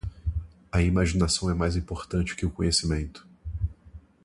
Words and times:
A 0.73 0.79
imaginação 0.81 1.47
é 1.51 1.53
mais 1.53 1.75
importante 1.75 2.35
que 2.35 2.43
o 2.43 2.49
conhecimento. 2.49 3.23